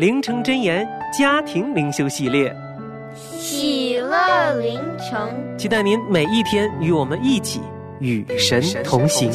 [0.00, 2.50] 灵城真言家庭灵修系列，
[3.14, 7.60] 喜乐灵城，期待您每一天与我们一起
[7.98, 9.30] 与神同行。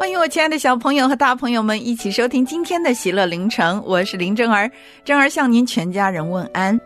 [0.00, 4.68] 欢迎我亲爱的小朋友和大朋友们一起收听今天的喜乐灵城，我是林真儿，
[5.04, 6.76] 真儿向您全家人问安。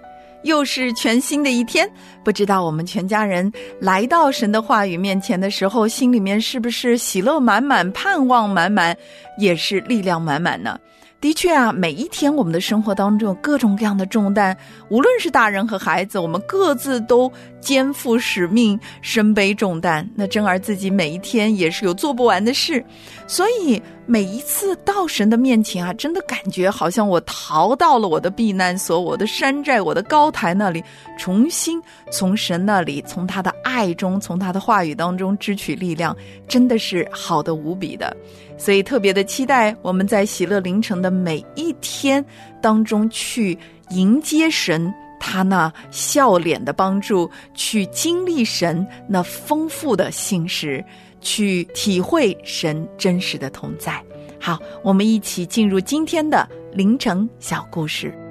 [0.47, 1.89] 又是全新的一天，
[2.25, 8.97] 不知道我们全家人来到神的话语面前的时候，心里面是不是喜乐满满、盼望满满，
[9.39, 10.78] 也是力量满满呢？
[11.19, 14.56] 的确啊，每一天我们的生活当中有各种各样的重担，
[14.91, 20.08] 无论是大人和孩子，我们各自都肩负使命，身背重担。
[20.14, 22.84] 那真儿自己每一天也是有做不完的事，
[23.27, 30.84] 所以每一次到神的面前啊，真的感觉好像我逃到了我的避难所、我的山寨、我的高台那里，
[31.19, 36.14] 重新从神那里、从他的爱中、从他的话语当中支取力量，
[36.47, 38.14] 真的是好的无比的。
[38.58, 42.24] 所以特别的期待我们在喜乐凌晨的每一天
[42.61, 43.56] 当中去
[43.90, 50.84] 迎接神他那笑脸的帮助，去经历神那丰富的信实，
[51.20, 54.02] 去体会神真实的同在。
[54.39, 58.26] 好，我们一起进入今天的凌晨小故事。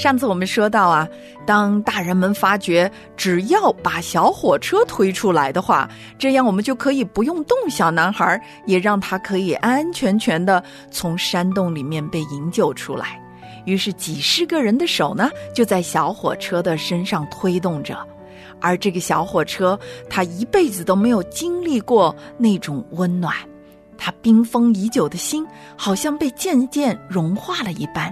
[0.00, 1.06] 上次我们说到啊，
[1.44, 5.86] 当大人们发觉只要把小火车推出来的话，
[6.18, 13.20] 这样我们就可以不用动小男孩，也让他可以安安全全的从山洞里面被营救出来。
[13.66, 17.94] 于是几十个人的手呢，就在小火车的身上推动着，
[18.58, 19.78] 而这个小火车，
[20.08, 23.34] 他一辈子都没有经历过那种温暖，
[23.98, 25.46] 他冰封已久的心，
[25.76, 28.10] 好像被渐渐融化了一般。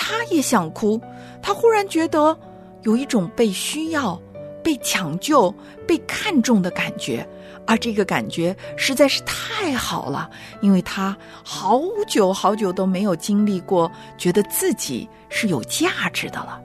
[0.00, 1.00] 他也想哭，
[1.42, 2.38] 他忽然觉得
[2.82, 4.16] 有一种被需要、
[4.62, 5.52] 被抢救、
[5.88, 7.28] 被看重的感觉，
[7.66, 16.62] 而这个感觉实在是太好了，因为他好久好久都没有经历过，觉得自己是有价值的了。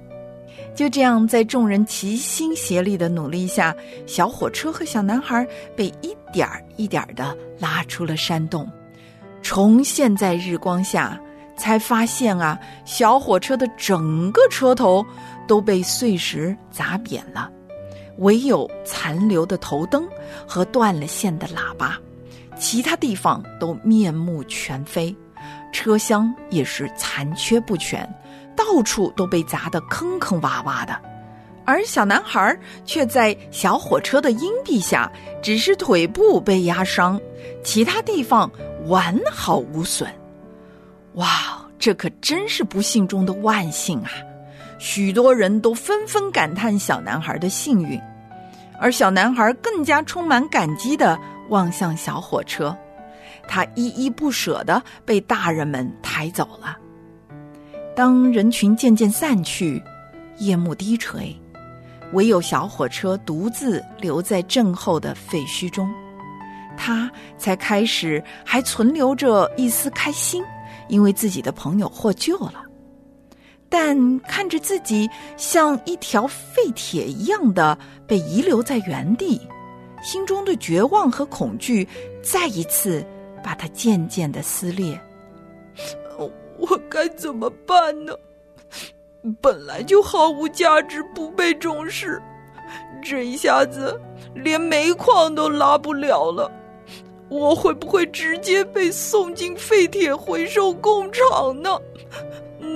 [0.76, 5.46] 就这样，在众人齐心协力的努力下，小火车和小男孩
[5.76, 8.72] 被一点儿一点儿的拉出了山洞，
[9.42, 11.20] 重现在日光下。
[11.56, 15.06] 才发现啊，小火车的整个车头
[15.48, 17.50] 都被碎石砸扁了，
[18.18, 20.08] 唯有残留的头灯
[20.48, 21.98] 和断了线的喇叭，
[22.58, 25.16] 其他地方都面目全非，
[25.72, 28.08] 车厢也是残缺不全，
[28.56, 31.00] 到处都被砸得坑坑洼洼的，
[31.66, 37.20] 而小男孩却在小火车的阴蔽下，只是腿部被压伤，
[37.64, 38.50] 其他地方
[38.88, 40.08] 完好无损。
[41.16, 44.10] 哇，这可真是不幸中的万幸啊！
[44.80, 48.02] 许多人都纷纷感叹小男孩的幸运，
[48.80, 51.18] 而小男孩更加充满感激的
[51.50, 52.76] 望向小火车，
[53.48, 56.78] 他依依不舍的被大人们抬走了。
[57.96, 59.82] 当人群渐渐散去，
[60.40, 61.34] 夜幕低垂，
[62.14, 65.88] 唯有小火车独自留在震后的废墟中，
[66.76, 70.44] 他才开始还存留着一丝开心。
[70.88, 72.64] 因为自己的朋友获救了，
[73.70, 79.42] 但看着自己像一条废铁一样的被遗留在原地，
[80.04, 81.88] 心中的绝望和恐惧
[82.22, 83.06] 再一次
[83.44, 85.00] 把他渐渐的撕裂。
[86.60, 88.14] 我该怎么办呢？
[89.42, 92.22] 本来就毫无价值，不被重视，
[93.02, 94.00] 这一下子
[94.36, 96.52] 连煤矿都拉不了了。
[97.34, 101.80] 我会不会直接被送进废铁回收工厂呢？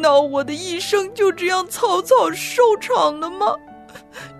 [0.01, 3.55] 那我的一生就这样草草收场了吗？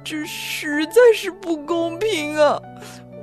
[0.04, 2.60] 这实在是不公平啊！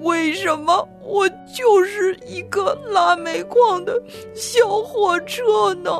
[0.02, 4.00] 为什么我就是一个拉煤矿的
[4.32, 5.90] 小火车呢？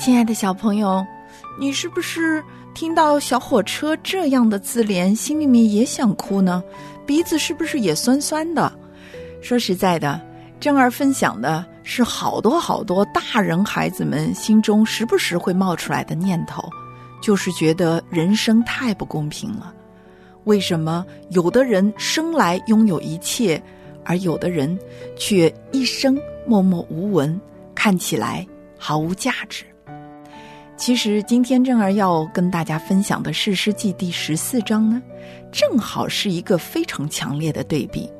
[0.00, 1.04] 亲爱的小朋友，
[1.58, 2.42] 你是不是
[2.74, 6.62] 听到小火车这样的自怜，心里面也想哭呢？
[7.06, 8.72] 鼻子是不是也酸酸的？
[9.40, 10.20] 说实在的，
[10.58, 16.62] 正儿分享的是好多好多大人孩子们心中时不时会冒出来的念头，
[17.20, 19.74] 就是觉得人生太不公平了。
[20.44, 23.62] 为什么有的人生来拥有一切，
[24.04, 24.76] 而有的人
[25.16, 27.38] 却一生默默无闻，
[27.74, 28.46] 看起来
[28.78, 29.64] 毫无价值？
[30.84, 35.00] 其实今天正儿要跟大家分享的《士师记》第十四章呢，
[35.52, 38.10] 正好是一个非常强烈的对比。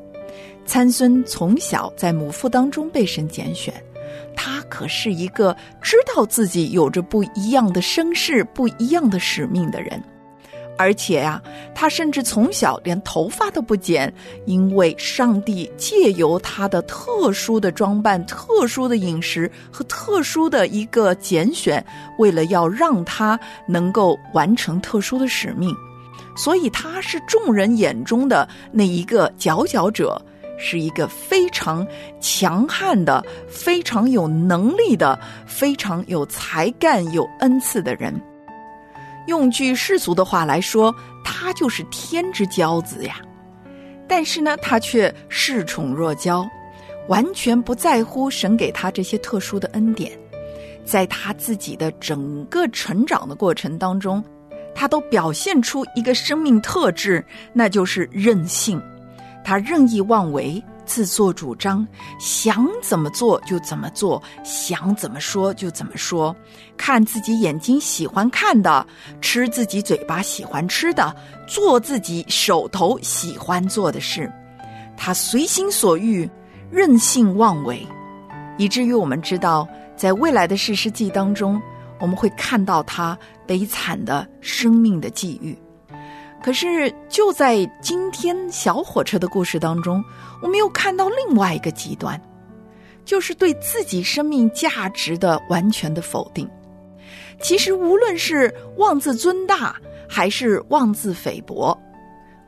[0.64, 3.75] 参孙从小在母腹当中被神拣选，
[4.37, 10.00] 他可是一个知道自己有着不一样的身世、不一样的使命的人。
[10.79, 11.41] 而且呀，
[11.75, 14.13] 他甚至从小连头发都不剪，
[14.47, 21.85] 因为上帝借由他的特殊的装扮、特殊的饮食和特殊的一个拣选，
[22.19, 25.73] 为了要让他能够完成特殊的使命，
[26.37, 30.21] 所以他是众人眼中的那一个佼佼者，
[30.59, 31.87] 是一个非常
[32.21, 38.21] 强悍的、非常有能力的、非常有才干、有恩赐的人。
[39.27, 43.17] 用句世俗的话来说，他就是天之骄子呀。
[44.09, 46.47] 但是呢，他却恃宠若骄，
[47.09, 50.13] 完全不在乎神给他这些特殊的恩典。
[50.85, 54.23] 在他自己的整个成长的过程当中，
[54.75, 58.83] 他都表现出一个生命特质，那就是任性。
[59.45, 60.63] 他任意妄为。
[60.84, 61.87] 自作主张，
[62.19, 66.34] 想怎么做就怎么做，想怎么说就怎么说，
[66.76, 68.87] 看自己眼睛喜欢看的，
[69.20, 71.14] 吃自己嘴巴喜欢吃的，
[71.46, 74.31] 做自己手头喜欢做的事，
[74.96, 76.29] 他随心所欲，
[76.70, 77.87] 任性妄为，
[78.58, 81.61] 以至于我们知道，在未来的史诗记当中，
[82.00, 85.56] 我们会看到他悲惨的生命的际遇。
[86.43, 90.05] 可是，就在今天小火车的故事当中，
[90.43, 92.21] 我们又看到另外一个极端，
[93.05, 96.49] 就是对自己生命价值的完全的否定。
[97.41, 99.77] 其实，无论是妄自尊大，
[100.09, 101.81] 还是妄自菲薄，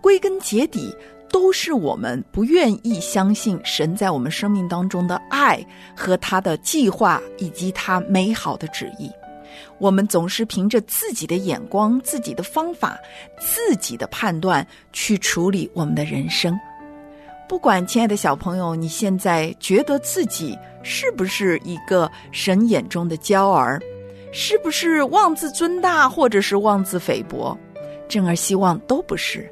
[0.00, 0.92] 归根结底，
[1.30, 5.64] 都是我们不愿意相信神在我们生命当中的爱
[5.96, 9.08] 和他的计划，以及他美好的旨意。
[9.78, 12.98] 我们总是凭着自己的眼光、自己的方法、
[13.38, 16.58] 自己的判断去处理我们的人生。
[17.48, 23.80] 不管亲爱的小朋友，你现在觉得自己是不是一个神眼中的娇儿，
[24.32, 27.56] 是不是妄自尊大，或者是妄自菲薄？
[28.08, 29.50] 正儿希望都不是。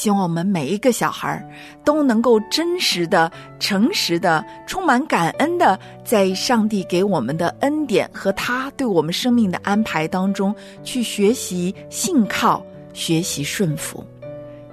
[0.00, 1.46] 希望我们每一个小孩
[1.84, 12.64] 都能够真实的、诚实的、充满感恩的，在上帝给我们的恩典和他对我们生命的安排当中，去学习信靠、
[12.94, 14.02] 学习顺服。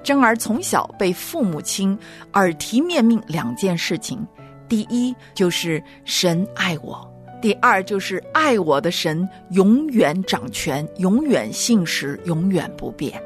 [0.02, 1.94] 真儿从小被父母亲
[2.32, 4.26] 耳提面命两件事情：
[4.66, 7.06] 第一就是神爱我；
[7.42, 13.22] 第二就是爱我的神永远掌权，永远信实，永远不变。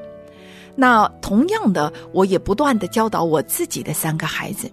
[0.74, 4.70] 那同样的，我也不断的教导我自己的三个孩子，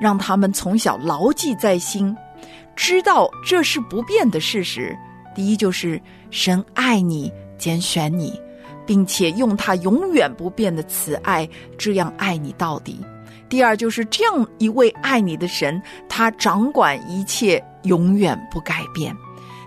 [0.00, 2.16] 让他们从小牢记在心，
[2.74, 4.96] 知道这是不变的事实。
[5.34, 6.00] 第一就是
[6.30, 8.40] 神爱你，拣选你，
[8.86, 12.98] 并且用他永远不变的慈爱这样爱你到底。
[13.48, 19.14] 第二就是这样一位爱你的神，他掌管一切，永远不改变。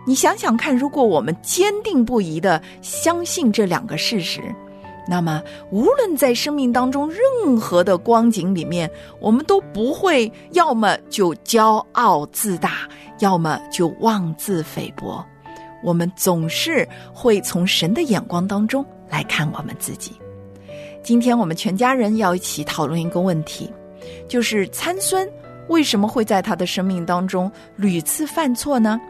[0.06, 4.42] 你想想看，如果我们坚定不移的相信这两个事实。
[5.10, 8.88] 那么，无论在生命当中任何的光景里面，
[9.20, 12.88] 我们都不会要么就骄傲自大，
[13.18, 15.25] 要么就妄自菲薄。
[15.84, 20.12] 我们总是会从神的眼光当中来看我们自己。
[21.01, 23.68] 今天我们全家人要一起讨论一个问题，
[24.28, 25.28] 就是参孙
[25.70, 29.01] 为什么会在他的生命当中屡次犯错呢？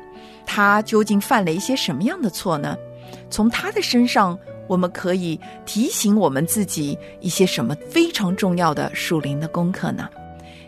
[0.46, 2.78] 他究竟犯了一些什么样的错呢？
[3.30, 4.40] 从他的身上。
[4.70, 10.08] 我们可以提醒我们自己一些什么非常重要的属灵的功课呢？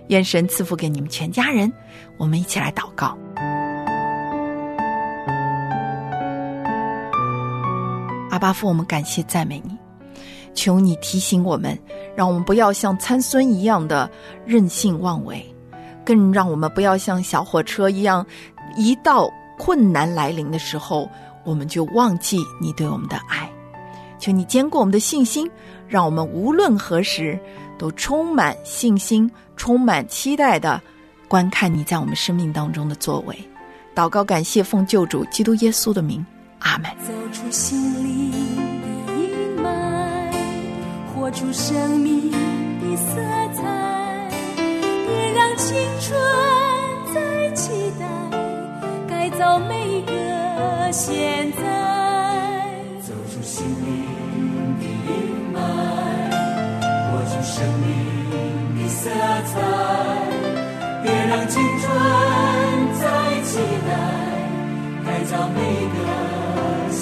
[0.08, 1.72] 愿神赐福给你们全家人。
[2.17, 3.15] 我们一起来祷告。
[8.31, 9.77] 阿巴父，我们感谢赞美你，
[10.55, 11.77] 求你提醒我们，
[12.15, 14.10] 让我们不要像参孙一样的
[14.46, 15.46] 任性妄为，
[16.03, 18.25] 更让我们不要像小火车一样，
[18.75, 19.29] 一到
[19.60, 21.08] 困难来临的时候，
[21.43, 23.50] 我们就忘记你对我们的爱。
[24.21, 25.49] 求你坚固我们的信心，
[25.87, 27.37] 让我们无论何时
[27.77, 30.79] 都充满信心、充满期待的
[31.27, 33.35] 观看你在我们生命当中的作为。
[33.95, 36.23] 祷告，感谢奉救主基督耶稣的名，
[36.59, 36.89] 阿门。
[36.99, 38.31] 走出心灵
[38.81, 40.31] 的阴霾，
[41.13, 43.15] 活出生命的色
[43.53, 46.17] 彩，别让青春
[47.13, 48.05] 再期待，
[49.09, 51.61] 改造每一个现在。
[53.01, 54.10] 走出心灵
[59.01, 59.58] 色彩，
[61.01, 61.89] 别让青春
[63.00, 63.01] 再
[63.41, 63.89] 期待，
[65.03, 65.58] 改造每
[65.89, 65.98] 个
[66.91, 67.01] 现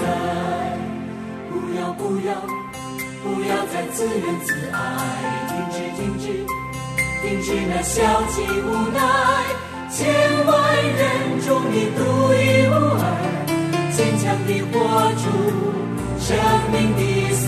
[0.00, 0.02] 在。
[1.50, 2.32] 不要不要
[3.22, 4.74] 不要再自怨自艾，
[5.48, 6.24] 停止停止
[7.20, 8.98] 停止那消极无奈，
[9.90, 10.00] 千
[10.46, 11.02] 万人
[11.46, 12.00] 中你独
[12.32, 13.04] 一无二。
[13.92, 14.72] 坚强地活
[15.20, 15.22] 出
[16.18, 16.26] 生
[16.72, 17.42] 命的色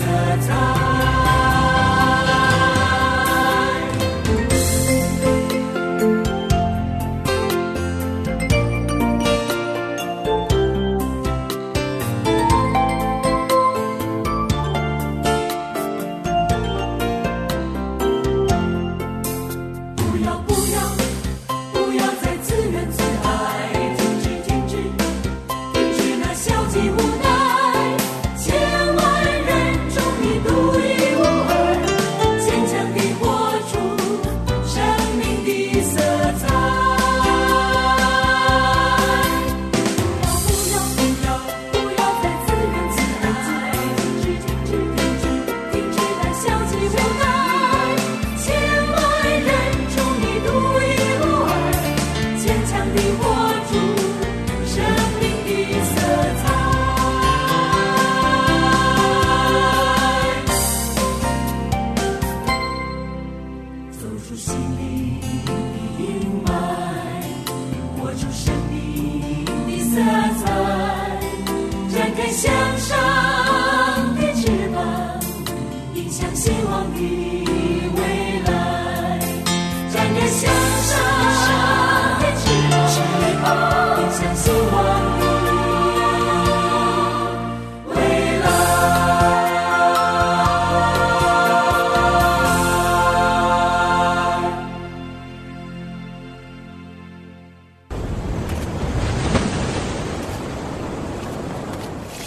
[0.47, 1.26] 彩。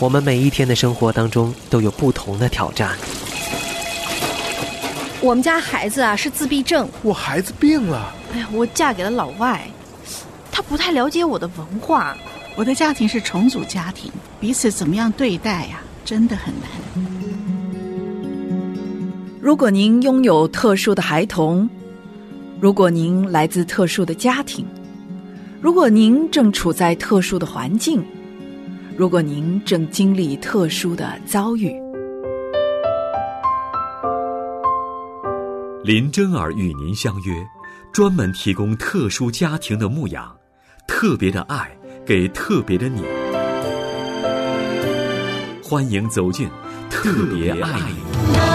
[0.01, 2.97] 我们每一天的生活当中都有不同的挑战。
[5.21, 9.69] 我们家孩子啊是自闭症，我孩子病了，哎呀，我嫁给了老外，
[10.51, 12.17] 他不太了解我的文化。
[12.57, 16.71] 我的家庭是重组家庭，彼此怎么样对待呀、真的很难。
[19.39, 21.69] 如果您拥有特殊的孩童，
[22.59, 24.67] 如果您来自特殊的家庭，
[25.61, 28.03] 如果您正处在特殊的环境，
[29.01, 31.73] 如果您正经历特殊的遭遇，
[35.83, 37.35] 林真儿与您相约，
[37.95, 40.37] 专门提供特殊家庭的牧养，
[40.87, 43.03] 特别的爱给特别的你。
[45.65, 46.47] 欢迎走进
[46.91, 48.50] 特别爱你。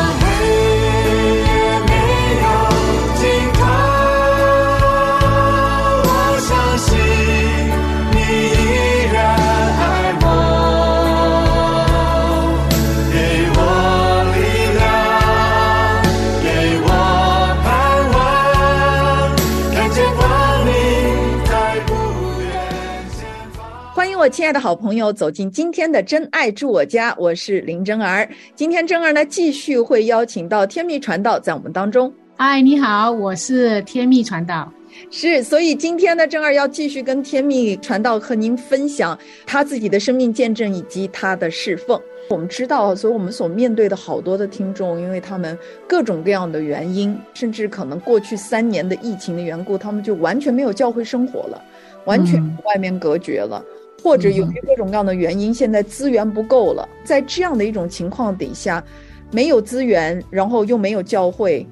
[24.26, 28.28] 我亲爱的好朋友走进今天的真爱住我家，我是林真儿。
[28.56, 32.12] 今天真儿呢继续会邀请到天命传道在我们当中。
[32.36, 34.74] 嗨，你好，我是天命传道。
[35.12, 39.16] 是，所以今天呢，正儿要继续跟天命传道和您分享
[39.46, 42.02] 他自己的生命见证以及他的侍奉。
[42.28, 45.56] 我们知道，所以我们所面对的好多的听众，因为他们
[45.88, 51.64] 各种各样的原因，甚至可能过去三年的疫情的缘故，他们就完全没有教会生活了，
[52.06, 53.64] 完全嗯外面隔绝了。
[54.06, 58.84] 或者由于各种各样的原因，现在资源不够了，在这样的一种情况底下，
[59.32, 61.66] 没有资源，然后又没有教会，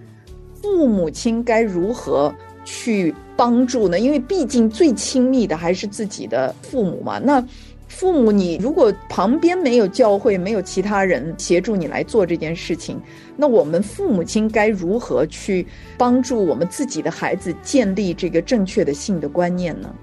[0.59, 2.33] 父母亲该如何
[2.65, 3.99] 去帮助呢？
[3.99, 7.19] 因为毕竟最亲密的还是自己的父母嘛。
[7.19, 7.39] 那
[7.87, 12.99] 父母，你如果旁边没有教会，没有其他人协助你来做这件事情，
[13.37, 15.67] 那我们父母亲该如何去
[15.99, 19.93] 帮助我们自己的孩子建立这个正确的性的观念呢？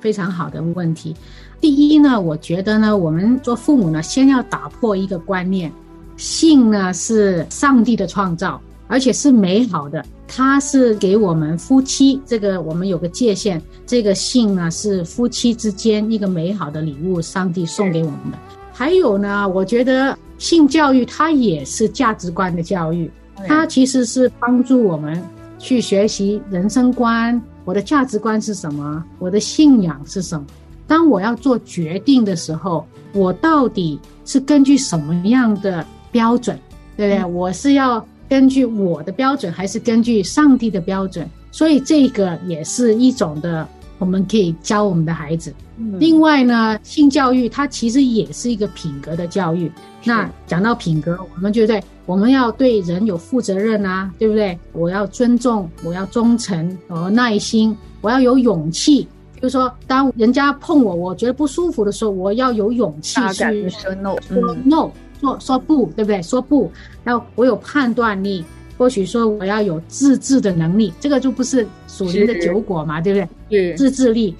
[0.00, 1.16] 非常好的问题。
[1.60, 5.72] 第一呢，我觉得呢，我们做父母呢，先要打破一个观念，
[6.16, 10.04] 性呢是上帝的创造，而且是美好的。
[10.28, 18.38] 它是给我们夫妻这个，我们有个界限，这个性呢是夫妻之间一个美好的礼物，上帝送给我们的。
[18.72, 23.10] 还有呢，我觉得性教育它也是价值观的教育，
[23.48, 25.20] 它其实是帮助我们
[25.58, 30.46] 去学习人生观，我的价值观是什么，我的信仰是什么。
[30.88, 36.58] 当我要做决定的时候，我到底是根据什么样的标准，
[36.96, 37.24] 对不对？
[37.32, 38.04] 我是要。
[38.30, 41.26] 根据我的标准，还是根据上帝的标准？
[41.50, 43.66] 所以这个也是一种的，
[43.98, 45.50] 我们可以教我们的孩子。
[45.98, 49.72] 另外呢，性教育它其实也是一个品格的教育。
[50.04, 54.58] 那讲到品格，我们觉得我们要对人有负责任啊，对不对？
[54.74, 59.08] 我要尊重，我要忠诚，我要耐心，我要有勇气。
[59.40, 64.90] 就是说，当人家碰我，我觉得不舒服的时候，我要有勇气去说 no，说 no。
[65.20, 66.22] 说说不对不对？
[66.22, 66.70] 说不，
[67.02, 68.44] 然后我有判断力，
[68.76, 73.74] 或许说我要有自制的能力，这个就不是属灵的酒果嘛，对不对？
[73.74, 74.32] 自制力，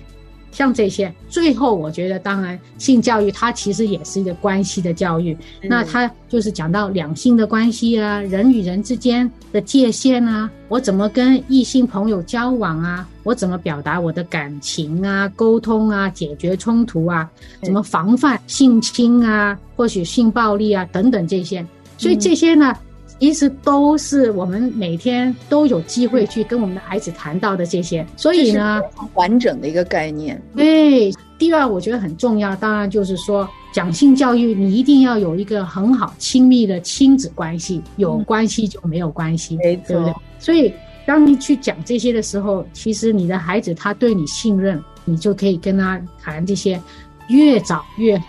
[0.50, 1.12] 像这些。
[1.28, 17.28] 最后，我觉得当然性教育它其实也是一个关系的教育，那它就是讲到两性的关系啊，人与人之间的界限啊，我怎么跟异性朋友交往啊，我怎么表达我的感情啊，沟通啊，解决冲突啊，
[17.62, 19.58] 怎么防范性侵啊。
[19.76, 21.64] 或许性暴力啊等等这些，
[21.96, 22.74] 所以这些呢，
[23.20, 28.06] 其实都是我们每天都有机会去跟我们的孩子谈到的这些。
[28.16, 28.80] 所以呢，
[29.14, 30.40] 完整的一个概念。
[30.54, 40.14] 对，第二我觉得很重要，当然就是说讲性教育，你一定要有一个很好亲密的亲子关系，有关系就没有关系，对不对？
[40.38, 40.72] 所以
[41.06, 46.80] 当你去讲这些的时候，其实你的孩子他对你信任，你就可以跟他谈这些，
[47.28, 48.20] 越早越。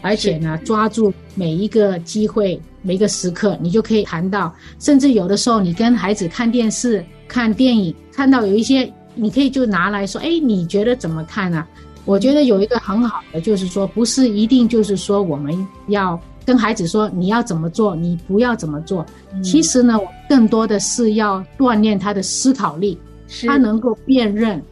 [0.00, 4.54] 而且呢，抓住每一个机会、每一个时刻，你就可以谈到。
[4.78, 11.66] 甚至有的时候，你跟孩子看电视、看电影，看到有一些，你可以就拿来说：“哎，你觉得怎么看呢？”
[12.04, 15.54] 我觉得有一个很好的，就是说，不是一定就是说我们
[15.88, 19.04] 要跟孩子说你要怎么做，你不要怎么做。
[19.42, 22.98] 其实呢，更多的是要锻炼他的思考力，
[23.46, 24.62] 他能够辨认。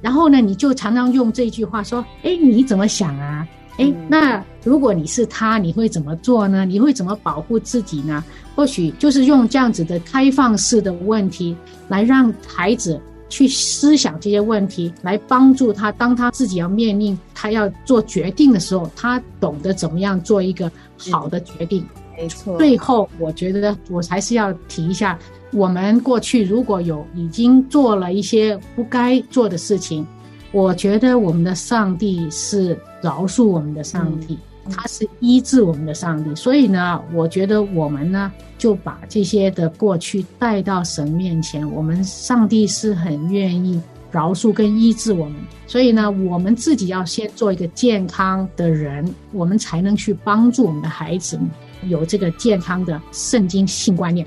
[0.00, 3.46] 然后呢，你就常常用这句话说：“哎，你怎么想啊？”
[3.78, 6.64] 哎，那如果你是他，你会怎么做呢？
[6.64, 8.24] 你会怎么保护自己呢？
[8.54, 11.54] 或许就是用这样子的开放式的问题，
[11.88, 21.84] 来让孩子去思想这些问题，来帮助他，当他自己要面临他要做决定的时候，他懂得怎么样做一个好的决定。
[22.16, 22.56] 没错。
[22.56, 25.18] 最后，我觉得我还是要提一下，
[25.52, 30.06] 我们过去如果有已经做了一些不该做的事情。
[30.52, 34.38] 我觉得我们的上帝是饶恕我们的上帝，
[34.70, 36.34] 他是医治我们的上帝。
[36.34, 43.80] 所以呢，我觉得我们呢就把这些的过去带到神面前，我们上帝是很愿意
[44.10, 45.34] 饶恕跟医治我们。
[45.66, 51.38] 所以呢，我们自己要先做一个健康的人，我们才能去帮助我们的孩子
[51.84, 54.26] 有这个健康的圣经性观念。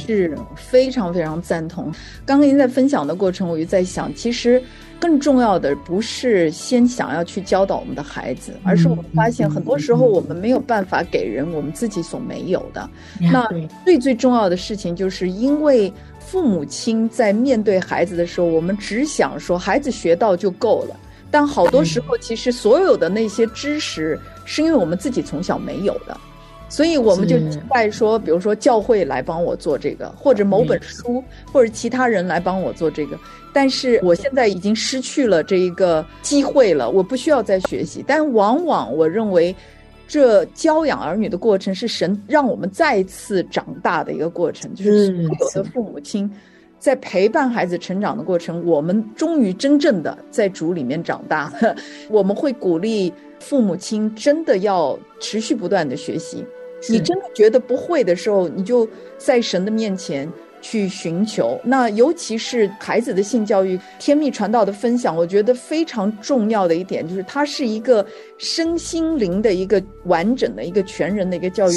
[0.00, 1.92] 是非常非常赞同。
[2.26, 4.62] 刚刚您在分享的过程，我就在想，其实。
[5.00, 12.88] 更重要的不是先想要去教导我们的孩子，而是我们发现很多时候我们没有办法给人我们自己所没有的。
[13.20, 13.46] 那
[13.84, 20.96] 最最重要的事情，就是因为父母亲在面对孩子的时候，我们只想说孩子学到就够了，
[21.30, 26.18] 但好多时候其实所有的那些知识是因为我们自己从小没有的。
[26.68, 31.22] 所以我们就期待说，比如说教会来帮我做这个，或者某本书，
[31.52, 33.18] 或者其他人来帮我做这个。
[33.52, 38.04] 但是我现在已经失去了这一个机会了，我不需要再学习。
[38.04, 39.54] 但往往我认为，
[40.08, 45.06] 这教养儿女的过程是神让我们再次长大的一个过程，就是
[45.52, 46.28] 所有的父母亲
[46.80, 51.52] 在陪伴孩子成长的过程，我们终于真正的在主里面长大。
[52.10, 53.12] 我们会鼓励
[53.46, 56.44] 父母亲真的要持续不断的学习。
[56.88, 60.30] 你真的觉得不会的时候，你就在神的面前
[60.60, 61.58] 去寻求。
[61.64, 68.04] 那尤其是孩子的性教育、天命传道的分享，我觉得非常重要的一点就是，它是一个
[68.36, 71.74] 身心灵的一个完整的一个全人的一个教育。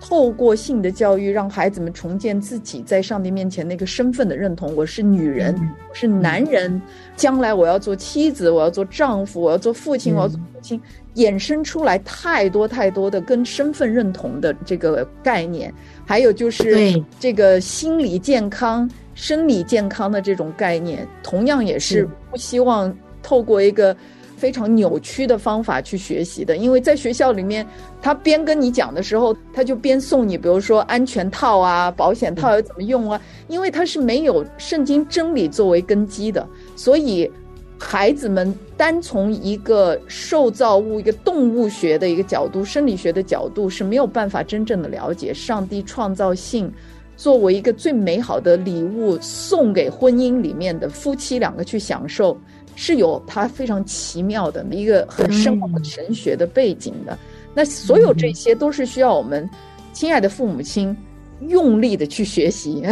[0.00, 4.74] 透过性的教育，让孩子们重建自己在上帝面前那个身份的认同。
[4.74, 5.54] 我是女人，
[5.90, 6.80] 我是男人，
[7.16, 10.80] 将来我要做妻子，我要做丈夫，我要做父亲，我要做父亲，
[11.16, 15.72] 衍生出来太多太多的跟身份认同的这个概念，
[16.06, 23.94] 还有就是这个心理健康、生理健康的这种概念，同样也是不希望透过一个。
[24.40, 27.66] 非常扭曲的方法去学习的，因为在学校里面，
[28.00, 37.30] 他边跟你讲的时候，他就边送你，比如说安全套啊、保险套要怎么用啊，因为他是没有圣经真理作为根基的，所以
[37.78, 46.72] 孩子们单从一个受造物、一个动物学的一个角度、生理学的角度是没有办法真正的了解上帝创造性
[47.16, 52.34] 作为一个最美好的礼物送给婚姻里面的夫妻两个去享受。
[52.76, 57.18] 是有它非常奇妙的一个很深厚的神学的背景的，
[57.54, 59.48] 那所有这些都是需要我们
[59.92, 60.96] 亲爱的父母亲
[61.40, 62.82] 用力的去学习。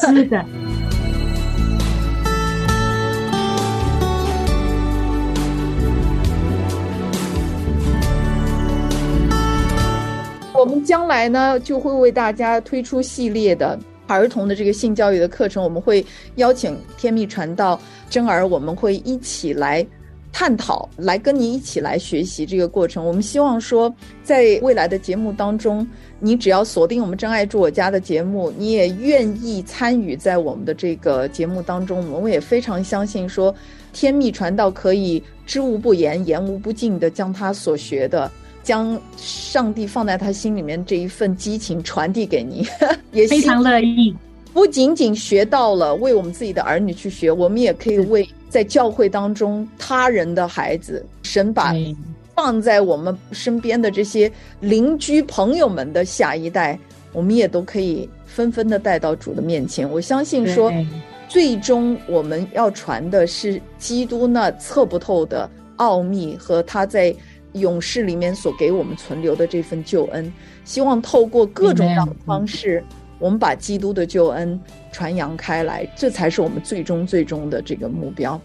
[0.00, 0.44] 是的。
[10.54, 13.78] 我们将来呢，就会为大家推出系列的。
[14.08, 16.04] 儿童的这个性教育的课程，我们会
[16.36, 19.86] 邀请天蜜传道真儿，我们会一起来
[20.32, 23.04] 探讨，来跟你一起来学习这个过程。
[23.04, 25.86] 我们希望说，在未来的节目当中，
[26.20, 33.54] 你只要锁定我们真爱住我家的节目，你也愿意参与在我们的这个节目当中，我们也非常相信说，
[33.92, 38.30] 天蜜传道可以知无不言，言无不尽的将他所学的。
[38.62, 42.66] 将上帝放在他心里面这一份激情传递给你，
[43.12, 44.14] 也非常乐意。
[44.52, 51.72] 不仅仅学到了为我们自己的儿女去学，我们也可以为在教会当中他人的孩子，神把
[52.34, 56.78] 放在我们身边的这些邻居朋友们的下一代，
[57.12, 59.88] 我们也都可以纷纷的带到主的面前。
[59.88, 60.72] 我相信说，
[61.28, 67.14] 最终我们要传的是基督那测不透的奥秘和他在。
[67.52, 70.32] 勇士里面所给我们存留的这份救恩，
[70.64, 72.84] 希望透过各种各样的方式，
[73.18, 74.60] 我们把基督的救恩
[74.92, 78.40] 传扬开来，这才是我们最终最终的这个目标。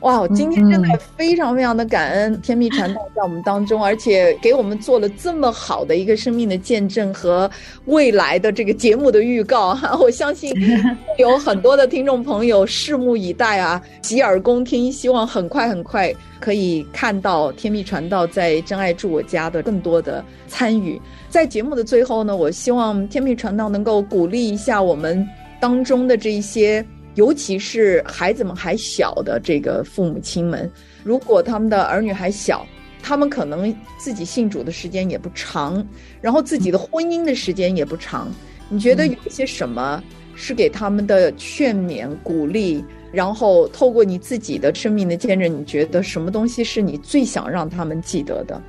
[0.00, 7.50] 哇，今天真的非常非常的感恩天命传道在我们当中，而且给我们做了这么好的一个生命的见证和
[7.86, 9.96] 未来的这个节目的预告哈！
[10.00, 10.52] 我相信
[11.18, 21.00] 有很多的听众朋友拭目以待啊，洗耳恭听，希望很快很快可以看到天命传道在真爱住我家的更多的参与。
[21.30, 25.26] 在节目的最后呢，我希望天命传道能够鼓励一下我们
[25.58, 26.84] 当中的这一些。
[27.16, 30.70] 尤其是孩子们还小的这个父母亲们，
[31.02, 32.64] 如果他们的儿女还小，
[33.02, 35.86] 他们可能自己信主的时间也不长，
[36.20, 38.32] 然后自己的婚姻的时间也不长。
[38.68, 40.02] 你觉得有一些什么
[40.34, 42.84] 是给他们的劝勉、鼓励？
[43.12, 48.60] 然后透过你自己的生命的见证，你觉得什么东西是你最想让他们记得的？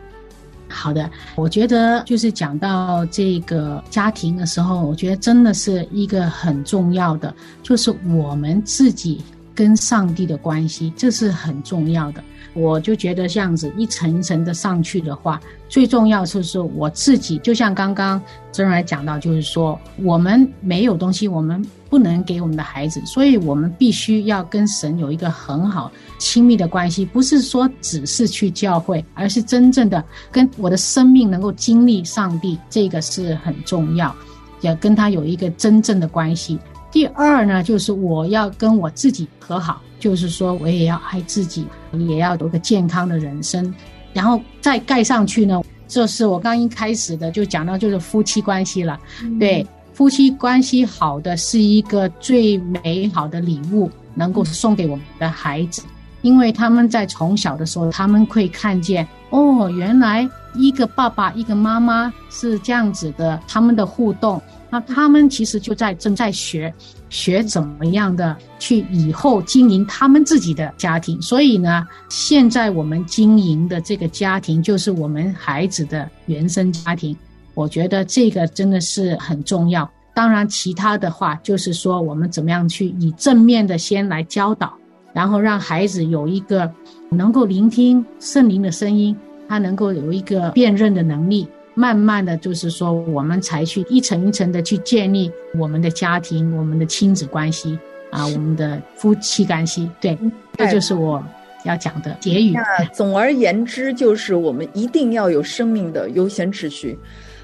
[0.69, 9.23] 好的，我觉得就是讲到这个家庭的时候，我觉得真的是一个很重要的，就是我们自己
[9.57, 12.23] 跟上帝的关系，这是很重要的。
[12.53, 34.15] 我就觉得这样子一层一层的上去的话，最重要就是我自己，就像刚刚真儿讲到，就是说我们没有东西，我们不能给我们的孩子，所以我们必须要跟神有一个很好亲密的关系，不是说只是去教会，而是真正的跟我的生命能够经历上帝，这个是很重要，
[34.61, 36.59] 要跟他有一个真正的关系。
[36.91, 39.81] 第二呢，就是我要跟我自己和好。
[39.99, 43.73] 就是说，我也要爱自己，也要有个健康的人生，
[44.13, 45.59] 然后再盖上去呢。
[45.87, 48.99] 这是我刚一开始的就讲到，就是夫妻关系了。
[49.39, 55.81] 对，夫妻关系好的是一个最美好的礼物，能够送给我们的孩子，
[56.21, 64.39] 因为他们在从小的时候，他们会看见哦，原来一个爸爸一个妈妈是这样子的，他们的互动。
[64.69, 66.73] 那他们其实就在正在学，
[67.09, 71.21] 学怎么样的去以后经营他们自己的家庭。
[71.21, 77.15] 所以呢，现在我们经营的这个家庭就是我们孩子的原生家庭。
[77.53, 79.89] 我觉得这个真的是很重要。
[80.13, 84.73] 当然，其他的话就是说，我们怎么样去以正面的先来教导，
[85.13, 86.71] 然后让孩子有一个
[87.09, 89.15] 能够聆听圣灵的声音，
[89.47, 91.47] 他能够有一个辨认的能力。
[91.77, 97.77] 慢慢的就是说，我们才去一层一层的去建立我们的家庭、我们的亲子关系
[98.09, 99.87] 啊，我们的夫妻关系。
[100.01, 100.17] 对，
[100.57, 101.23] 这就是我
[101.65, 102.53] 要讲的结语。
[102.53, 106.97] 那总而言之，就是我们一定要有生命的优先秩序。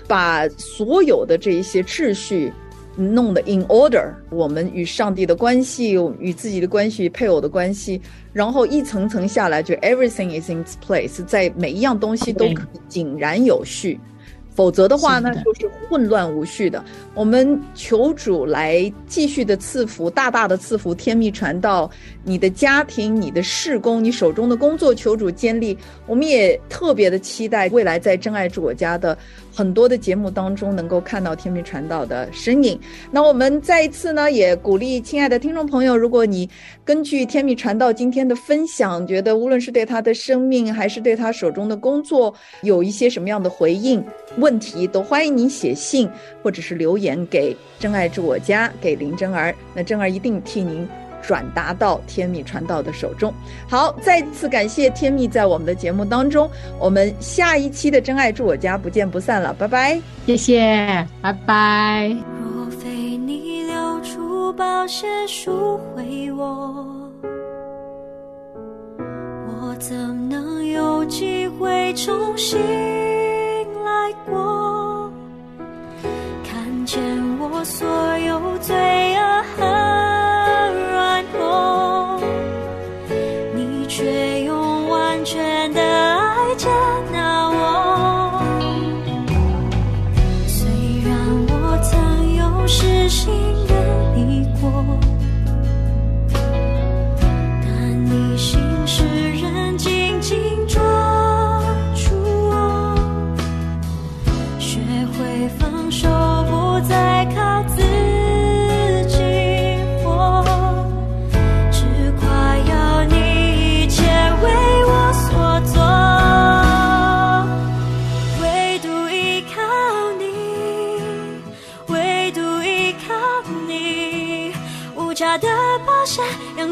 [0.08, 2.52] 把所有的这一些秩序
[2.96, 8.02] 弄得 in order，我们与上帝的关系，与自己的关系，配偶的关系，
[8.34, 12.46] 然后一层层下来，就 everything is in its place，在每一样东西都
[12.90, 14.00] 井然有序。
[14.56, 16.84] 否则的话呢，就是混乱无序的。
[17.14, 21.90] 我们求主来继续的赐福，大大的赐福天命传道，
[22.24, 25.78] 你的家庭、你的事工、你手中的工作，求主建立。
[26.06, 29.18] 我们也特别的期待未来在真爱之我家的。
[29.54, 32.80] 很多的节目当中能够看到天命传道的身影。
[33.12, 36.50] 那我们再一次呢，也鼓励亲爱的听众朋友，如果你
[36.84, 44.04] 根据天命传道今天的分享，觉得无论是对他的生命，还是对他手中的工作，有一些什么样的回应
[44.38, 46.10] 问题，都欢迎您写信
[46.42, 50.88] 或者是留言给真爱住我家，给林真儿，那真儿一定替您。
[51.24, 53.34] 转达到天密传道的手中。
[53.68, 56.50] 好，再次感谢天密在我们的节目当中。
[56.78, 62.16] 我们下一期的真爱住我家不见不散了，拜拜，谢谢，拜拜。
[62.56, 66.86] 若非你流出宝血赎回我，
[69.48, 69.96] 我怎
[70.30, 72.60] 能有机会重新
[73.86, 75.12] 来过？
[76.44, 77.02] 看见
[77.40, 77.88] 我所
[78.20, 78.76] 有罪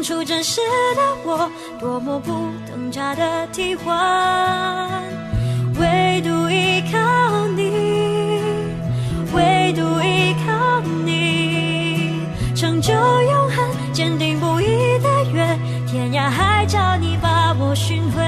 [0.02, 0.60] 出真实
[0.96, 2.32] 的我，多么不
[2.68, 5.00] 等价的替换。
[5.78, 8.42] 唯独依靠你，
[9.32, 18.22] 唯独依靠你，成就永恒，坚定不移的约，天涯海角你把我寻回，